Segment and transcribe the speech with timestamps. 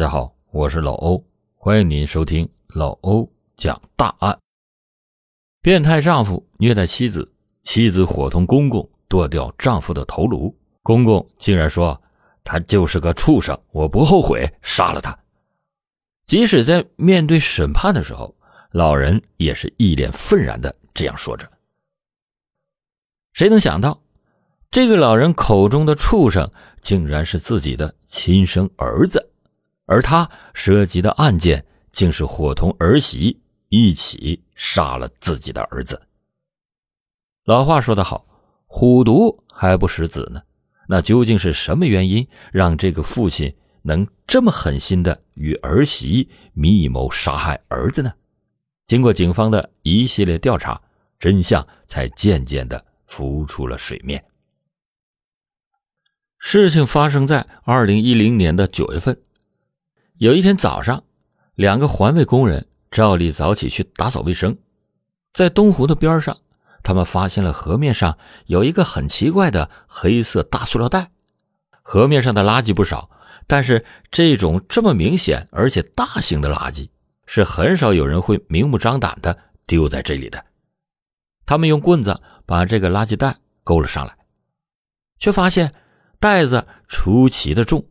[0.00, 1.22] 大家好，我是老欧，
[1.54, 4.38] 欢迎您收听老欧讲大案。
[5.60, 7.30] 变态丈夫虐待妻子，
[7.60, 12.00] 妻子伙同公公剁掉丈夫的头颅，公公竟然说
[12.42, 15.14] 他就是个畜生，我不后悔杀了他。
[16.24, 18.34] 即使在面对审判的时候，
[18.70, 21.46] 老人也是一脸愤然的这样说着。
[23.34, 24.00] 谁能想到，
[24.70, 29.29] 这个老人口中的畜生，竟然是自己的亲生儿子？
[29.90, 33.36] 而他涉及的案件，竟是伙同儿媳
[33.70, 36.00] 一起杀了自己的儿子。
[37.44, 38.24] 老话说得好
[38.68, 40.40] ，“虎毒还不食子呢。”
[40.86, 48.12] 那究竟是什么原因，让这个父亲能这么狠心的与儿媳密谋杀害儿子呢？
[48.86, 50.80] 经过警方的一系列调查，
[51.18, 54.24] 真相才渐渐的浮出了水面。
[56.38, 59.20] 事情发生在二零一零年的九月份。
[60.20, 61.02] 有一天早上，
[61.54, 64.54] 两个环卫工人照例早起去打扫卫生，
[65.32, 66.36] 在东湖的边上，
[66.82, 71.10] 他们发现了河面上有一个很奇怪的黑色大塑料袋。
[71.80, 73.08] 河面上的垃圾不少，
[73.46, 76.90] 但是这种这么明显而且大型的垃圾，
[77.24, 80.44] 是很少有人会明目张胆的丢在这里的。
[81.46, 84.14] 他们用棍子把这个垃圾袋勾了上来，
[85.18, 85.72] 却发现
[86.18, 87.82] 袋子出奇的重。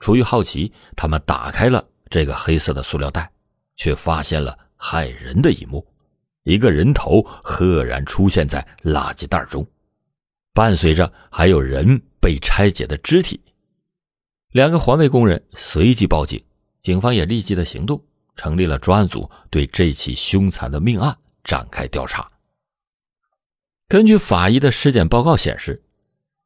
[0.00, 3.30] 出于好奇，他们打开了这个黑色的塑料袋，
[3.76, 5.86] 却发现了骇人的一幕：
[6.42, 9.66] 一个人头赫然出现在垃圾袋中，
[10.52, 13.40] 伴随着还有人被拆解的肢体。
[14.52, 16.44] 两个环卫工人随即报警，
[16.80, 18.02] 警方也立即的行动，
[18.36, 22.30] 成立了专案组，对这起凶残的命案展开调查。
[23.88, 25.82] 根据法医的尸检报告显示，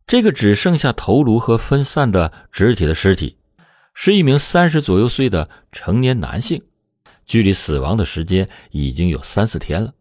[0.07, 3.38] 这个只剩下头颅和分散的肢体的尸体。
[4.01, 6.63] 是一名三十左右岁的成年男性，
[7.27, 9.93] 距离死亡的时间已经有三四天了，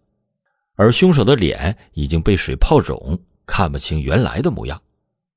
[0.75, 4.79] 而凶手的脸已经被水泡肿，看不清原来的模样，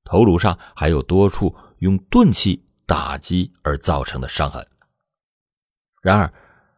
[0.05, 4.65] 头颅上还有多处用钝器打击而造成的伤痕。
[6.03, 6.31] 然而，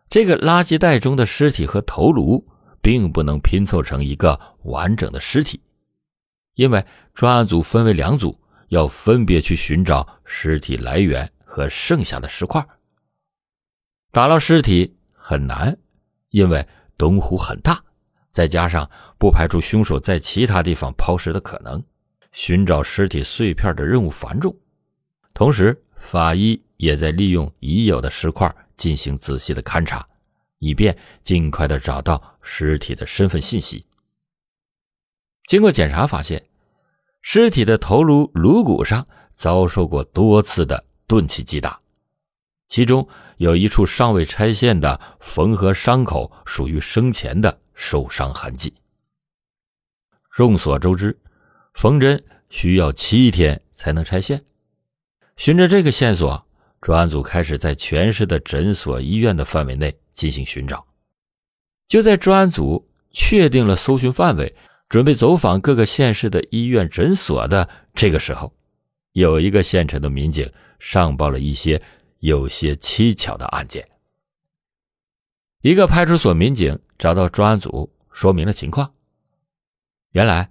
[0.09, 2.47] 这个垃圾袋中的尸体和头颅
[2.81, 5.61] 并不能拼凑成一个完整的尸体，
[6.55, 8.39] 因为专案组分为两组，
[8.69, 11.29] 要分别去寻找尸体来源。
[11.55, 12.67] 和剩下的石块，
[14.11, 15.77] 打捞尸体很难，
[16.31, 17.85] 因为东湖很大，
[18.31, 21.85] 再加上不排除凶手在其他地方抛尸的可能，
[22.33, 24.57] 寻找尸体碎片的任务繁重。
[25.35, 30.09] 同时，法医也在利用已有的石块进行仔细的勘查，
[30.59, 33.87] 以便尽快的找到尸体的身份信息。
[35.49, 36.43] 经过检查发现，
[37.21, 40.83] 尸体的头颅颅骨上遭受过多次的。
[41.07, 41.81] 钝器击打，
[42.69, 48.73] 其中有一处尚未拆线的缝合伤口，属于生前的受伤痕迹。
[50.31, 51.19] 众所周知，
[51.75, 54.43] 缝针需要七天才能拆线。
[55.37, 56.47] 循着这个线索，
[56.81, 60.87] 专案组开始在全市的诊所、医院的范围内进行寻找。
[61.89, 64.55] 就在专案组确定了搜寻范围，
[64.89, 68.55] 准备走访各个县市的医院、诊所的这个时候，
[69.13, 70.51] 有一个县城的民警。
[70.83, 71.81] 上报了一些
[72.19, 73.89] 有些蹊跷的案件。
[75.61, 78.93] 一个派出所民警找到专案组，说明了情况。
[80.11, 80.51] 原来，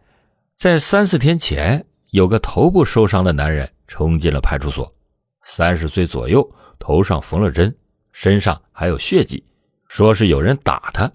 [0.55, 4.95] 在三四天前，有个头部受伤的男人冲进了派出所，
[5.43, 6.49] 三十岁左右，
[6.79, 7.75] 头上缝了针，
[8.13, 9.43] 身上还有血迹，
[9.89, 11.11] 说是有人打他。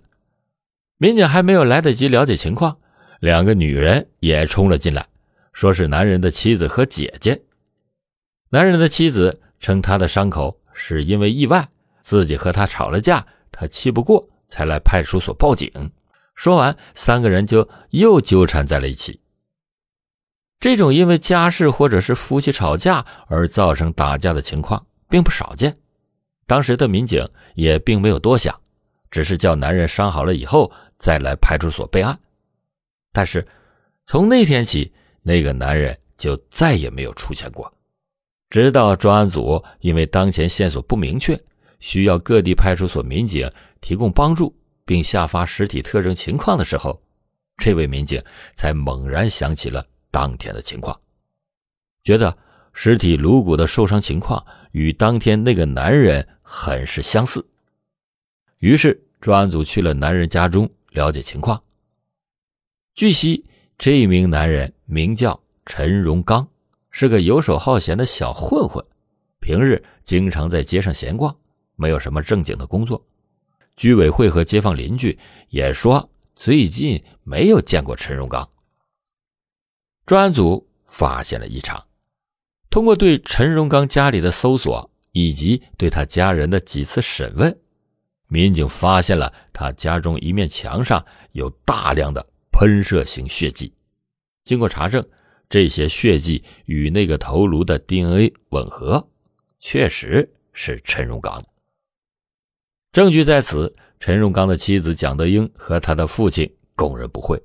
[0.99, 2.79] 民警还没有来得及了解情况，
[3.19, 5.09] 两个女人也冲了进来，
[5.57, 7.41] 说是男人的妻子和姐姐。
[8.51, 11.67] 男人的妻子称，他的伤口是因为意外，
[12.03, 15.73] 自己和他吵了架，他气不过才来派出所报警。
[16.35, 19.19] 说完，三个人就又纠缠在了一起。
[20.61, 25.75] 这种因为家事或者是夫妻吵架而造成打架的情况并不少见。
[26.47, 28.55] 当时的民警也并没有多想，
[29.11, 32.19] 只是叫男人伤好了以后再来派出所备案。
[33.11, 33.49] 但是，
[34.07, 34.93] 从那天起，
[35.27, 37.71] 那个男人就再也没有出现过。
[38.49, 41.37] 直到专案组因为当前线索不明确，
[41.81, 43.51] 需要各地派出所民警
[43.81, 47.03] 提供帮助，并下发尸体特征情况的时候，
[47.57, 48.23] 这位民警
[48.55, 50.97] 才猛然想起了当天的情况，
[52.05, 52.39] 觉得
[52.73, 57.45] 尸体颅骨的受伤情况与当天那个男人很是相似，
[58.59, 61.61] 于是专案组去了男人家中了解情况。
[62.95, 63.45] 据悉，
[63.79, 66.47] 这名男人名叫陈荣刚。
[66.99, 68.83] 是个游手好闲的小混混，
[69.39, 71.37] 平日经常在街上闲逛，
[71.75, 73.05] 没有什么正经的工作。
[73.77, 75.19] 居委会和街坊邻居
[75.51, 78.49] 也说，最近没有见过陈荣刚。
[80.07, 81.85] 专案组发现了异常，
[82.71, 87.55] 通过对陈荣刚家里的搜索以及对他家人的几次审问，
[88.29, 92.27] 民警发现了他家中一面墙上有大量的
[92.59, 93.71] 喷射型血迹。
[94.43, 95.07] 经过查证，
[95.47, 99.07] 这些血迹与那个头颅的 DNA 吻合，
[99.61, 101.45] 确实是陈荣刚。
[102.93, 107.39] 证据在此，陈荣刚的妻子蒋德英和他的父亲供认不讳，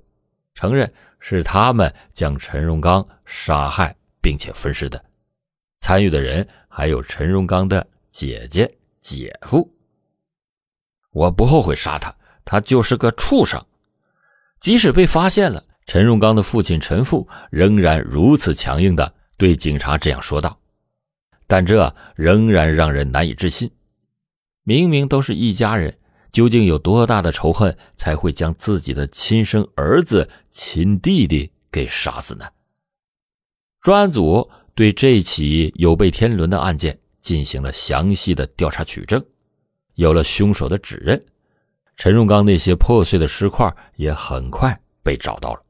[0.54, 5.04] 承认是他们将陈荣刚杀害并且分尸的。
[5.82, 9.70] 参与的人还有陈荣刚的姐姐、姐夫。
[11.12, 12.16] 我不后悔杀他，
[12.46, 13.62] 他就是个畜生。
[14.62, 20.58] 即使被发现了，陈荣刚的父亲陈父仍然如此强硬的对警察这样说道，
[21.48, 23.70] 但这仍然让人难以置信。
[24.64, 25.98] 明明都是一家人，
[26.32, 32.46] 究竟有多大的仇恨才会将自己的亲生儿子、亲弟弟给杀死呢？
[33.82, 39.26] 专案组对这起有悖天伦的案件进行了详细的调查取证，
[39.96, 41.20] 有了凶手的指认，
[41.98, 45.62] 陈荣刚那些破碎的尸块也很快被找到了，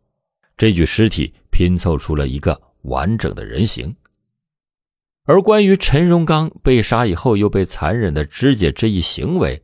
[0.58, 3.96] 这具尸体拼凑出了一个完整的人形。
[5.26, 9.62] 而关于陈荣刚被杀以后又被残忍的肢解这一行为，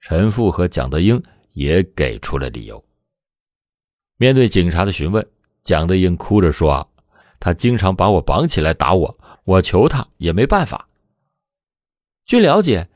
[0.00, 1.22] 陈父和蒋德英
[1.52, 2.82] 也给出了理由。
[4.16, 5.24] 面对警察的询问，
[5.62, 6.90] 蒋德英哭着说
[7.38, 10.88] ：“他经常把我绑起来打我，我求他也没办法。”
[12.26, 12.88] 据了解，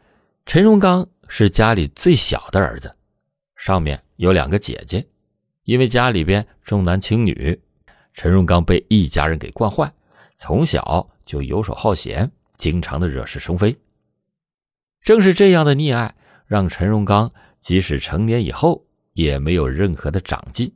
[0.46, 2.96] 陈荣刚是家里最小的儿子，
[3.60, 5.06] 上面有两个姐姐。
[5.62, 7.60] 因为家里边重男轻女，
[8.14, 9.92] 陈荣刚被一家人给惯坏，
[10.36, 11.08] 从小。
[11.26, 12.28] 就游手好闲，
[12.58, 13.78] 经常的惹是生非。
[15.00, 16.12] 正是这样的溺爱，
[16.44, 20.72] 让陈荣刚即使成年以后也没有任何的长进，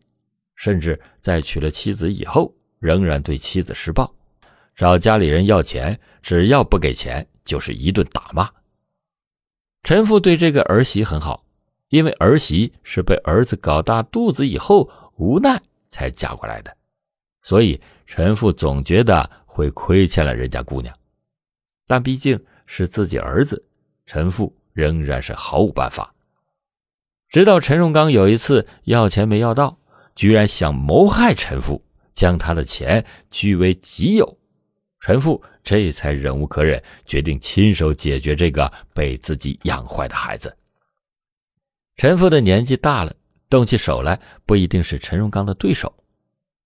[0.54, 4.14] 甚至在娶了妻子以后，仍然对妻子施暴，
[4.76, 8.48] 找家里人要钱，只要不给钱，就是一顿打骂。
[9.82, 11.43] 陈父对这个儿媳很好，
[11.94, 16.76] 因为儿媳是被儿子搞大肚子以后无奈才嫁过来的，
[17.42, 19.30] 所以陈父总觉得。
[19.54, 20.92] 会亏欠了人家姑娘，
[21.86, 23.64] 但毕竟是自己儿子，
[24.04, 26.12] 陈父仍然是毫无办法。
[27.28, 29.78] 直到陈荣刚有一次要钱没要到，
[30.16, 31.80] 居然想谋害陈父，
[32.12, 34.36] 将他的钱据为己有，
[34.98, 40.52] 陈父这才忍无可忍，决定亲手解决这个被自己养坏的孩子。
[41.96, 43.14] 陈父的年纪大了，
[43.48, 45.92] 动起手来不一定是陈荣刚的对手。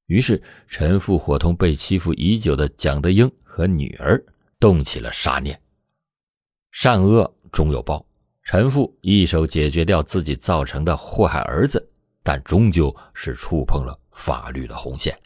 [0.07, 4.25] 于是，陈父伙同被欺负已久的蒋德英和女儿
[4.59, 5.61] 动起了杀念。
[6.71, 8.05] 善恶终有报，
[8.43, 11.87] 陈父一手解决掉自己造成的祸害儿子，
[12.23, 15.19] 但终究是触碰了法律的红线。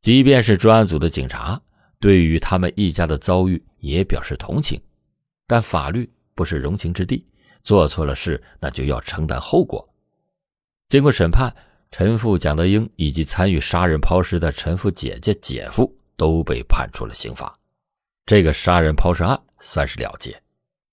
[0.00, 1.60] 即便是专案组的警察，
[1.98, 4.80] 对于他们一家的遭遇也表示同情，
[5.48, 7.26] 但法律不是容情之地，
[7.62, 9.88] 做错了事那就要承担后果。
[10.88, 11.54] 经过审判。
[11.92, 17.52] 陈父蒋德英以及参与杀人抛尸的陈父姐姐、姐夫都被判处了刑罚，
[18.24, 20.40] 这个杀人抛尸案算是了结，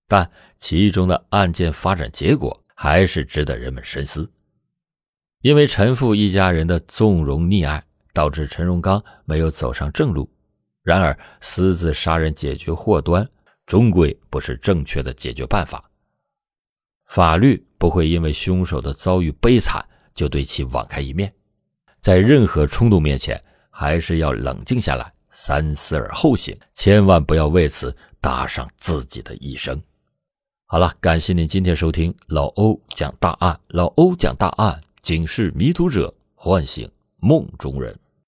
[0.08, 0.28] 但
[0.58, 4.28] 其中的案件发展结果还是值得人们深思。
[5.40, 7.80] 因为陈父一家人的纵容溺爱，
[8.12, 10.28] 导致陈荣刚没有走上正路。
[10.82, 13.24] 然而，私自杀人解决祸端，
[13.66, 15.88] 终归不是正确的解决办法。
[17.08, 19.84] 法律不会因为凶手的遭遇悲惨。
[20.14, 21.32] 就对其网开一面，
[22.00, 29.80] 在任何冲动面前，还是要冷静下来，三思而后行，千万不要为此搭上自己的一生。
[30.66, 37.96] 好了，感谢您今天收听老欧讲大案，老欧讲大案，警示迷途者，唤醒梦中人。